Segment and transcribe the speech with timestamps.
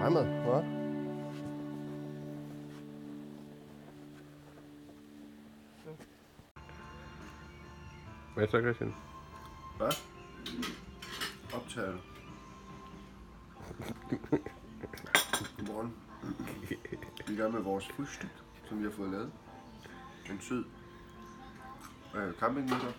[0.00, 0.64] fremad, hva'?
[8.34, 8.94] Hvad så, Christian?
[9.76, 9.92] Hvad?
[11.54, 11.98] Optager du?
[15.56, 15.94] Godmorgen.
[16.68, 16.78] Vi
[17.26, 19.32] er i gang med vores frühstück, som vi har fået lavet.
[20.30, 20.64] En sød
[22.14, 22.94] øh, campingmiddag.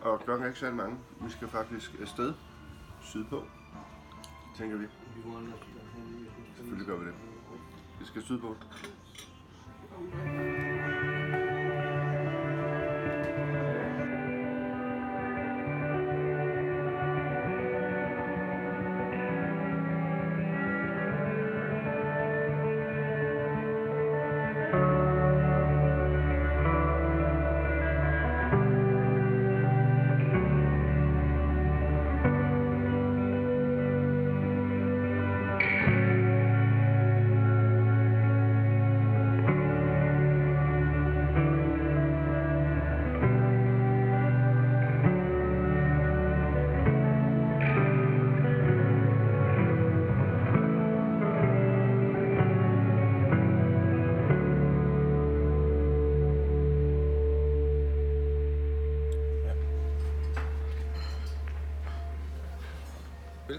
[0.00, 0.98] Og klokken er ikke særlig mange.
[1.20, 2.34] Vi skal faktisk afsted
[3.00, 3.44] sydpå,
[4.58, 4.86] tænker vi.
[6.56, 7.14] Selvfølgelig gør vi det.
[7.98, 8.56] Vi skal sydpå.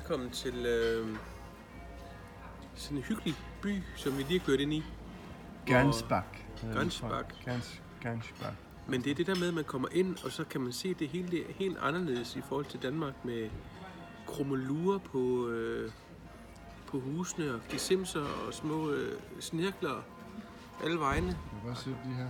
[0.07, 1.07] Velkommen til øh,
[2.75, 4.83] sådan en hyggelig by, som vi lige har kørt ind i.
[5.65, 6.25] Gansbak.
[6.73, 7.33] Gansbak.
[7.45, 8.53] Gans, Gansbak.
[8.87, 10.93] Men det er det der med, at man kommer ind, og så kan man se,
[10.93, 13.49] det hele det er helt anderledes i forhold til Danmark med
[14.27, 15.91] krummelurer på, øh,
[16.87, 20.01] på husene og gesimser og små øh, snirkler
[20.83, 21.27] alle vegne.
[21.27, 22.27] Jeg kan godt se de her.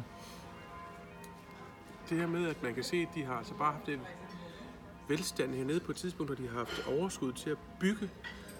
[2.09, 4.01] Det her med, at man kan se, at de har altså bare haft en
[5.07, 8.09] velstand hernede på et tidspunkt, hvor de har haft overskud til at bygge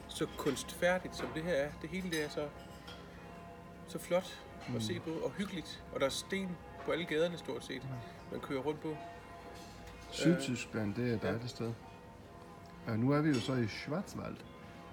[0.08, 1.70] så kunstfærdigt, som det her er.
[1.82, 2.48] Det hele det er så,
[3.88, 4.44] så flot
[4.76, 5.84] at se på, og hyggeligt.
[5.94, 7.82] Og der er sten på alle gaderne stort set,
[8.32, 8.98] man kører rundt på.
[10.12, 11.74] Sydtyskland, det er et dejligt sted.
[12.88, 14.36] Og nu er vi jo så i Schwarzwald.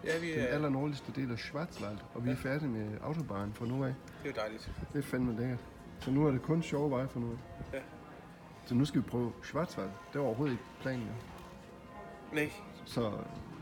[0.05, 1.99] Ja, vi Den er, allernordligste del af Schwarzwald.
[2.15, 3.95] Og vi er færdige med autobahn fra nu af.
[4.23, 4.71] det er jo dejligt.
[4.93, 5.59] Det er fandme lækkert.
[6.01, 7.37] Så nu er det kun sjove veje for nu af.
[7.77, 7.83] Ja.
[8.67, 9.91] Så nu skal vi prøve Schwarzwald.
[10.13, 11.03] Det var overhovedet ikke planen.
[11.07, 11.13] Jo.
[12.35, 12.53] Nej,
[12.85, 13.13] Så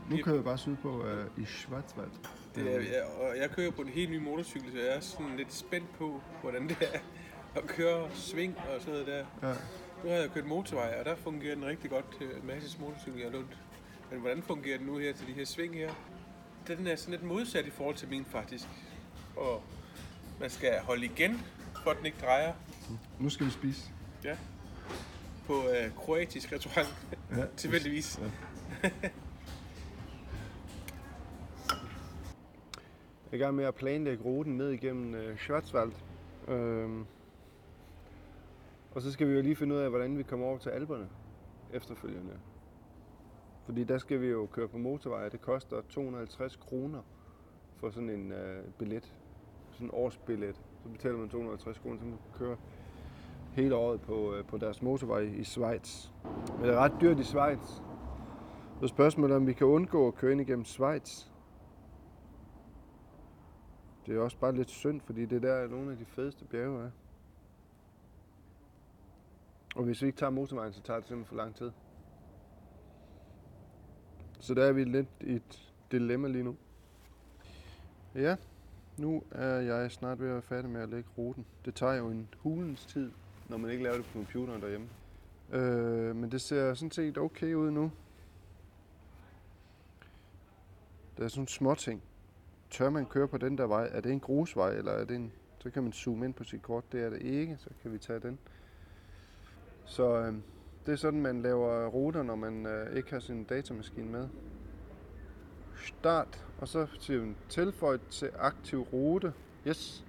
[0.09, 2.09] nu kører vi bare sydpå uh, i Schwarzwald.
[2.55, 5.37] det er, ja, og jeg kører på en helt ny motorcykel, så jeg er sådan
[5.37, 6.99] lidt spændt på, hvordan det er
[7.55, 9.25] at køre sving og sådan noget der.
[9.49, 9.53] Ja.
[10.03, 13.29] Nu har jeg kørt motorvej, og der fungerer den rigtig godt til Masses motorcykel, jeg
[13.29, 13.57] har lånt.
[14.11, 15.91] Men hvordan fungerer den nu her til de her sving her?
[16.67, 18.65] Den er sådan lidt modsat i forhold til min faktisk.
[19.37, 19.63] Og
[20.39, 21.41] man skal holde igen,
[21.83, 22.53] for at den ikke drejer.
[23.19, 23.81] Nu skal vi spise.
[24.23, 24.37] Ja.
[25.47, 26.95] På øh, kroatisk restaurant,
[27.37, 27.43] Ja.
[27.57, 28.19] tilfældigvis.
[28.21, 28.25] Ja.
[33.33, 35.91] Jeg er i gang med at planlægge ruten ned igennem øh, Schwarzwald.
[36.47, 37.05] Øhm.
[38.91, 41.09] Og så skal vi jo lige finde ud af, hvordan vi kommer over til Alperne
[41.73, 42.39] efterfølgende.
[43.65, 47.01] Fordi der skal vi jo køre på motorvej, og det koster 250 kroner
[47.77, 49.13] for sådan en øh, billet.
[49.71, 50.55] Sådan en årsbillet.
[50.55, 52.57] Så betaler man 250 kroner, så man kan køre
[53.53, 56.07] hele året på, øh, på deres motorvej i Schweiz.
[56.57, 57.81] Men det er ret dyrt i Schweiz.
[58.83, 61.25] Så spørgsmålet er, om vi kan undgå at køre ind igennem Schweiz.
[64.05, 66.83] Det er også bare lidt synd, fordi det der er nogle af de fedeste bjerge
[66.83, 66.89] er.
[69.75, 71.71] Og hvis vi ikke tager motorvejen, så tager det simpelthen for lang tid.
[74.39, 76.55] Så der er vi lidt i et dilemma lige nu.
[78.15, 78.35] Ja,
[78.97, 81.45] nu er jeg snart ved at være færdig med at lægge ruten.
[81.65, 83.11] Det tager jo en hulens tid,
[83.49, 84.87] når man ikke laver det på computeren derhjemme.
[85.51, 87.91] Øh, men det ser sådan set okay ud nu.
[91.17, 92.03] Der er sådan små ting.
[92.69, 93.89] Tør man køre på den der vej?
[93.91, 95.31] Er det en grusvej, eller er det en...
[95.59, 96.91] Så kan man zoome ind på sit kort.
[96.91, 98.39] Det er det ikke, så kan vi tage den.
[99.85, 100.33] Så øh,
[100.85, 104.27] det er sådan, man laver ruter, når man øh, ikke har sin datamaskine med.
[105.75, 109.33] Start, og så siger vi tilføj til aktiv rute.
[109.67, 110.05] Yes.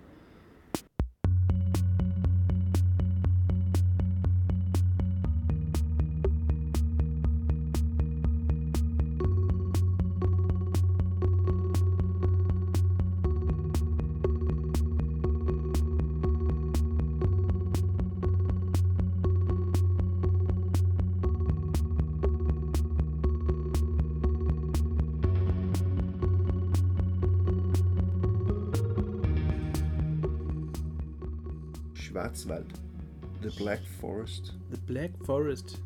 [32.14, 32.66] Schwarzwald.
[33.43, 34.55] The Black Forest.
[34.72, 35.82] The Black Forest,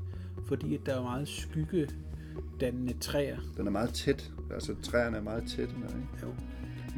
[0.46, 3.36] fordi der er meget skyggedannende træer.
[3.56, 4.32] Den er meget tæt.
[4.54, 6.08] altså træerne er meget tætte der, ikke?
[6.22, 6.28] Jo.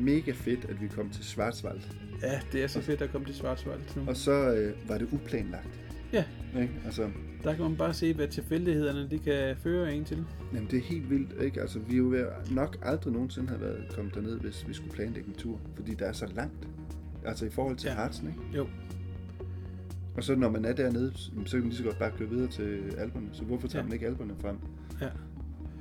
[0.02, 1.80] Mega fedt, at vi kom til Schwarzwald.
[2.22, 4.02] Ja, det er så fedt at komme til Schwarzwald nu.
[4.08, 5.80] Og så øh, var det uplanlagt.
[6.12, 6.24] Ja.
[6.60, 6.72] Ikke?
[6.84, 7.10] Altså,
[7.44, 10.24] Der kan man bare se, hvad tilfældighederne de kan føre en til.
[10.54, 11.60] jamen, det er helt vildt, ikke?
[11.60, 15.28] Altså, vi er jo nok aldrig nogensinde have været kommet derned, hvis vi skulle planlægge
[15.28, 15.60] en tur.
[15.74, 16.68] Fordi der er så langt.
[17.24, 17.94] Altså i forhold til Ja.
[17.94, 18.40] Harzen, ikke?
[18.56, 18.66] Jo.
[20.16, 22.48] Og så når man er dernede, så kan man lige så godt bare køre videre
[22.50, 23.28] til Alperne.
[23.32, 23.86] Så hvorfor tager Ja.
[23.86, 24.56] man ikke Alperne frem
[25.00, 25.08] Ja.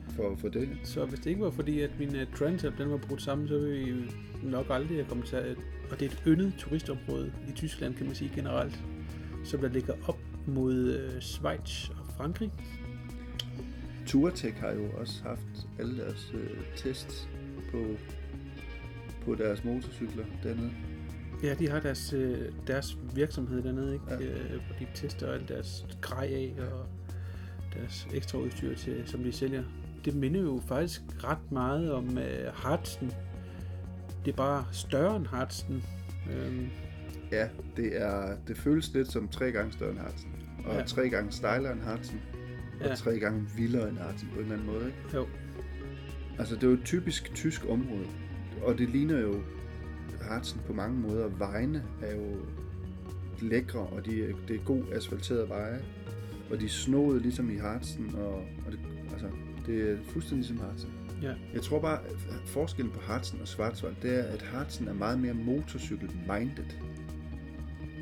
[0.10, 0.70] for, for det?
[0.84, 3.60] Så hvis det ikke var fordi, at min uh, Transalp den var brudt sammen, så
[3.60, 4.04] ville vi
[4.44, 5.56] nok aldrig have kommet til...
[5.92, 8.80] Og det er et yndet turistområde i Tyskland, kan man sige generelt,
[9.44, 12.52] som der ligger op mod uh, Schweiz og Frankrig.
[14.08, 17.30] Touratech har jo også haft alle deres øh, tests
[17.72, 17.86] på,
[19.26, 20.72] på deres motorcykler dernede.
[21.44, 22.38] Ja, de har deres, øh,
[22.68, 24.06] deres virksomhed dernede, ikke?
[24.10, 24.16] Ja.
[24.22, 26.86] Øh, hvor de tester alt deres grej af og
[27.74, 29.64] deres ekstra udstyr, til, som de sælger.
[30.06, 33.12] Det minder jo faktisk ret meget om øh, Hartsen.
[34.26, 35.84] Det er bare større end Hartsen.
[36.34, 36.68] Øhm,
[37.32, 37.48] Ja,
[37.78, 40.30] det, er, det føles lidt som tre gange større end Harzen.
[40.66, 40.84] Og Ja.
[40.84, 42.22] tre gange stejlere end Harzen.
[42.82, 42.96] Og Ja.
[42.96, 44.86] tre gange vildere end Harzen på en eller anden måde.
[44.86, 44.98] Ikke?
[45.18, 45.28] jo,
[46.40, 48.06] Altså, det er jo et typisk tysk område.
[48.64, 49.42] Og det ligner jo
[50.22, 51.28] Harzen på mange måder.
[51.28, 52.36] Vejene er jo
[53.42, 55.82] lækre, og de, det er god asfalterede veje.
[56.52, 58.80] Og de er snoede ligesom i Harzen, og, og det,
[59.12, 59.28] altså,
[59.66, 60.90] det er fuldstændig ligesom Harzen.
[61.22, 61.34] ja.
[61.54, 65.20] Jeg tror bare, at forskellen på Harzen og Schwarzwald, det er, at Harzen er meget
[65.20, 66.66] mere motorcykel-minded,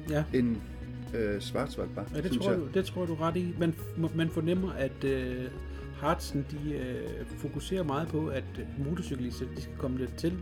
[0.10, 0.56] Ja, end
[1.16, 2.08] øh, Schwarzwald var.
[2.16, 3.54] ja det, tror jeg, det tror du ret i.
[3.60, 3.74] Man,
[4.16, 5.46] man fornemmer, at øh,
[5.98, 8.44] Hartsen de, øh, fokuserer meget på, at
[8.86, 10.34] motorcyklister de skal komme lidt til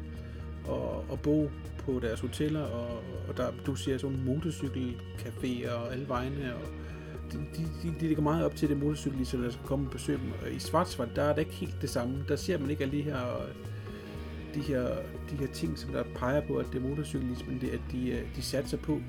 [0.67, 6.07] og, og bo på deres hoteller, og, og der, du siger sådan motorcykelcaféer og alle
[6.07, 6.61] vejene, og
[7.31, 10.17] de, de, de, de ligger meget op til det motorcyklister, der skal komme og besøge
[10.17, 10.31] dem.
[10.45, 12.25] Og I Schwarzwald, der er det ikke helt det samme.
[12.27, 13.17] Der ser man ikke alle de her,
[14.55, 14.87] de her,
[15.31, 18.35] de her ting, som der peger på, at det er motorcyklismen, det, at de, øh,
[18.35, 19.01] de satser på.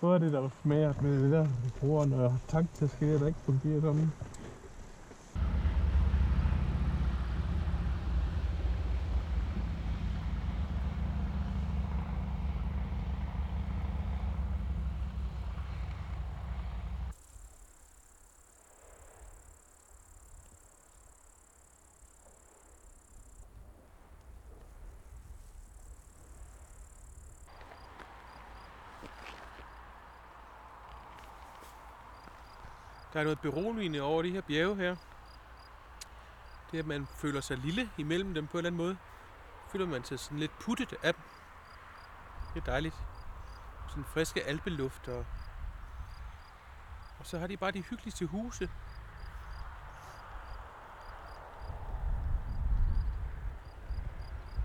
[0.00, 3.80] Hvor er det, der smager med det der, vi bruger, når tanktaske der ikke fungerer
[3.80, 4.12] sådan.
[33.12, 34.96] Der er noget beroligende over de her bjerge her.
[36.70, 38.96] Det er, at man føler sig lille imellem dem på en eller anden måde.
[39.72, 41.22] Føler man sig sådan lidt puttet af dem.
[42.54, 42.94] Det er dejligt.
[43.88, 45.26] Sådan friske alpeluft og...
[47.18, 48.68] Og så har de bare de hyggeligste huse.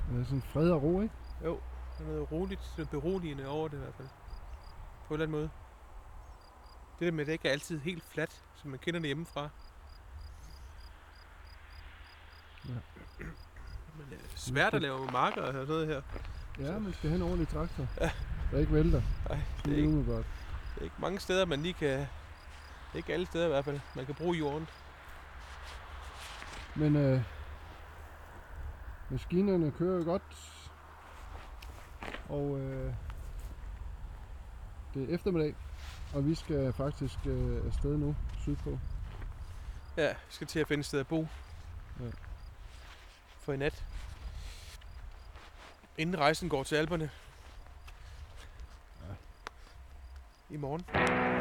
[0.09, 1.15] Det er sådan fred og ro, ikke?
[1.43, 1.59] Jo,
[1.97, 4.07] der er noget roligt, noget beroligende over det i hvert fald.
[5.07, 5.49] På en eller anden måde.
[6.99, 9.49] Det der med, at det ikke er altid helt fladt, som man kender det hjemmefra.
[12.65, 12.73] Ja.
[13.97, 16.01] Men det er svært at lave marker og sådan noget her.
[16.59, 17.87] Ja, man skal have en ordentlig traktor.
[18.01, 18.11] Ja.
[18.51, 19.01] Der ikke vælter.
[19.29, 20.25] Ej, det er ikke, umiddelbart.
[20.73, 22.05] det er ikke mange steder, man lige kan...
[22.95, 24.67] Ikke alle steder i hvert fald, man kan bruge jorden.
[26.75, 27.21] Men øh,
[29.09, 30.23] maskinerne kører godt.
[32.29, 32.93] Og øh,
[34.93, 35.55] det er eftermiddag.
[36.15, 38.79] Og vi skal faktisk øh, afsted nu, sydpå.
[39.97, 41.27] Ja, jeg skal til at finde et sted at bo.
[41.99, 42.05] Ja.
[43.39, 43.83] For i nat.
[45.97, 47.09] Inden rejsen går til Alperne.
[50.49, 51.34] I morgen.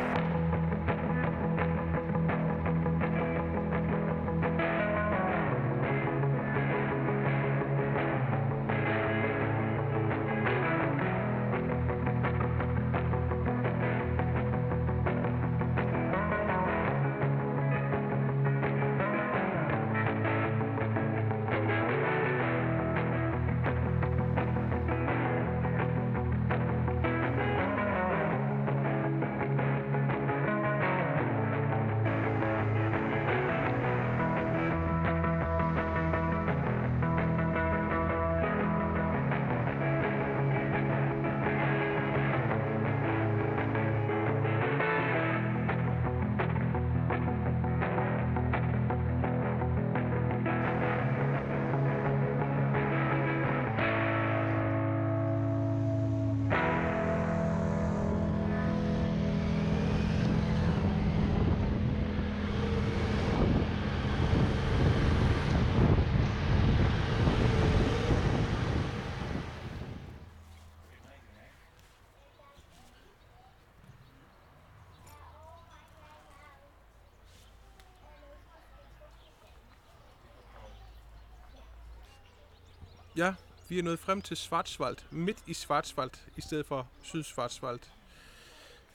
[83.16, 83.34] Ja,
[83.68, 87.80] vi er nået frem til Schwarzwald, midt i Schwarzwald, i stedet for Sydschwarzwald.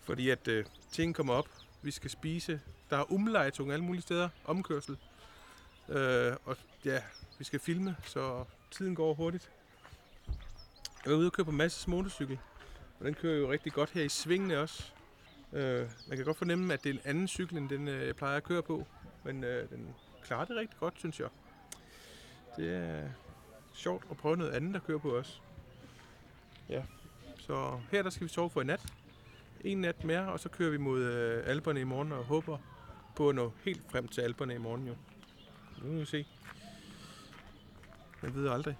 [0.01, 1.49] Fordi at øh, ting kommer op,
[1.81, 2.61] vi skal spise.
[2.89, 4.97] Der er umlejtung alle mulige steder, omkørsel.
[5.89, 7.01] Øh, og ja,
[7.37, 9.51] vi skal filme, så tiden går hurtigt.
[11.05, 12.39] Jeg var ude og køre på Masses motorcykel,
[12.99, 14.91] og den kører jo rigtig godt her i svingene også.
[15.53, 18.15] Øh, man kan godt fornemme, at det er en anden cykel, end den øh, jeg
[18.15, 18.87] plejer at køre på.
[19.23, 21.29] Men øh, den klarer det rigtig godt, synes jeg.
[22.57, 23.09] Det er,
[23.79, 25.41] sjovt at prøve noget andet at køre på os.
[26.69, 26.83] Ja,
[27.37, 28.93] så her der skal vi sove for en nat.
[29.61, 32.57] En nat mere, og så kører vi mod øh, Alperne i morgen og håber
[33.15, 34.95] på at nå helt frem til Alperne i morgen jo.
[35.83, 36.25] Nu må vi se.
[38.23, 38.77] Jeg ved aldrig.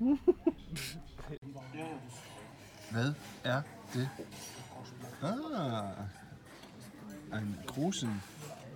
[2.90, 3.14] Hvad
[3.44, 3.62] er
[3.94, 4.08] det?
[5.22, 6.19] Ah,
[7.32, 8.22] ein großen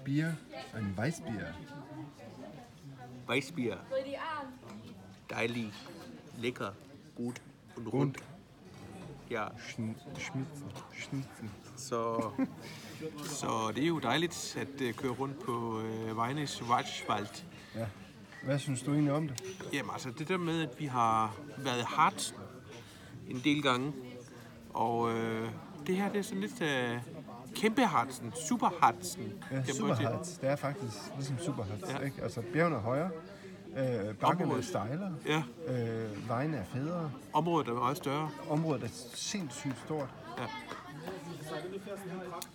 [0.04, 0.36] Bier,
[0.74, 1.54] ein Weißbier.
[3.26, 3.78] Weissbier.
[5.30, 5.72] Dejlig,
[6.38, 6.72] lækker,
[7.14, 7.40] gut
[7.76, 8.16] und rund.
[9.30, 10.66] Ja, Schn Schnitzen.
[10.92, 11.50] Schnitzen.
[11.76, 12.30] så,
[13.24, 17.44] så det er jo dejligt at øh, køre rundt på øh, vejene Schwarzwald.
[17.74, 17.86] Ja.
[18.44, 19.42] Hvad synes du egentlig om det?
[19.72, 22.34] Jamen altså, det der med, at vi har været hardt
[23.28, 23.92] en del gange,
[24.74, 25.50] og øh,
[25.86, 26.98] det her det er sådan lidt øh,
[27.54, 29.32] kæmpe hardsen, super hardsen.
[29.50, 30.38] Ja, Superhards.
[30.38, 31.82] Det er faktisk ligesom Superhards.
[31.88, 31.98] Ja.
[31.98, 32.04] Ja.
[32.04, 32.22] Ikke?
[32.22, 33.10] Altså, bjergene er højere,
[33.76, 38.30] øh, bakkerne er stejlere, Ja, øh, vejene er federe, området er meget større.
[38.50, 40.08] området er sindssygt stort.
[40.38, 40.44] Ja.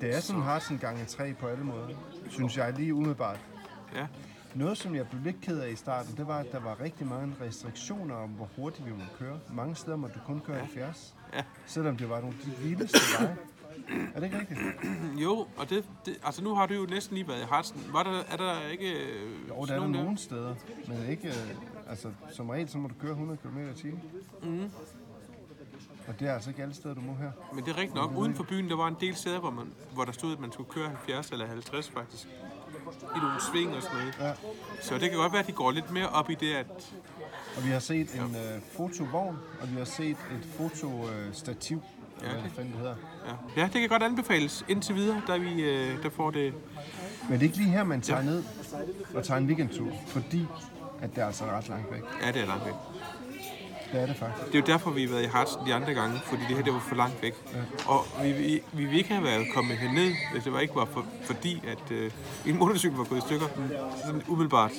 [0.02, 1.88] Det er sådan Hartsen gange tre på alle måder,
[2.30, 3.40] synes jeg lige umiddelbart.
[3.96, 4.08] Ja,
[4.56, 7.08] Noget, som jeg blev lidt ked af i starten, det var, at der var rigtig
[7.08, 9.40] mange restriktioner om, hvor hurtigt vi må køre.
[9.54, 11.42] Mange steder må du kun køre 70, Ja.
[11.66, 13.38] selvom det var nogle af de vildeste veje.
[14.16, 14.60] Er det ikke rigtigt?
[15.24, 17.82] jo, og det, det, altså nu har du jo næsten lige været i Hartsen.
[17.92, 20.56] Var der, er der ikke øh, Jo, der er der nogle steder,
[20.88, 21.28] men ikke...
[21.28, 21.56] øh,
[21.90, 24.02] Altså, som regel, så må du køre 100 km i timen.
[24.44, 24.72] Mm.
[26.08, 27.32] Og det er altså ikke alle steder, du må her.
[27.54, 28.12] Men det er rigtigt nok.
[28.18, 30.52] Uden for byen, der var en del steder, hvor, man, hvor der stod, at man
[30.52, 32.28] skulle køre 70 eller 50 faktisk.
[33.16, 34.16] I nogle sving og sådan noget.
[34.20, 34.34] Ja.
[34.82, 36.94] Så det kan godt være, at de går lidt mere op i det, at
[37.58, 41.82] Og vi har set en øh, fotovogn, og vi har set et fotostativ,
[42.22, 42.96] Ja, ja, hvad det- fanden det hedder.
[43.56, 46.54] Ja, ja det kan godt anbefales indtil videre, da vi øh, der får det.
[47.24, 48.44] Men det er ikke lige her, man tager ned
[49.16, 50.46] og tager en weekendtur, fordi
[51.02, 52.02] at det er altså ret langt væk.
[52.24, 52.74] Ja, det er langt væk.
[53.92, 54.48] Det er det faktisk.
[54.48, 56.64] Det er jo derfor, vi har været i Hartsen de andre gange, fordi det her
[56.64, 57.34] det var for langt væk.
[57.86, 60.86] Og vi, vi, vi ville ikke have været kommet herned, hvis det var ikke var
[60.86, 62.12] for, fordi, at øh,
[62.46, 63.46] en motorcykel var gået i stykker.
[64.06, 64.72] Sådan umiddelbart.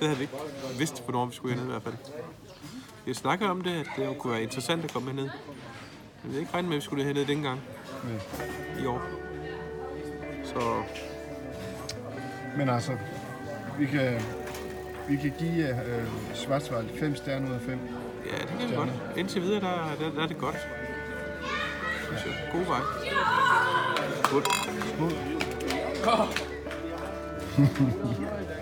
[0.00, 0.34] Det havde vi ikke
[0.78, 1.94] vidst, hvornår vi skulle herned i hvert fald.
[3.06, 5.28] Vi snakker om det, at det kunne være interessant at komme herned.
[6.22, 7.60] Vi havde ikke regnet med, at vi skulle herned den gang
[8.82, 9.02] i år.
[10.44, 10.82] Så
[12.56, 12.92] Men altså,
[13.78, 14.20] vi kan,
[15.08, 17.78] vi kan give øh, Schwarzwald 5 stjerner ud af 5.
[18.26, 18.90] ja, det kan vi godt.
[19.16, 20.56] Indtil videre, der, der, der er det godt.
[22.06, 22.50] Synes jeg.
[22.52, 22.80] God vej.
[24.30, 24.48] Godt.
[25.96, 26.26] Skål.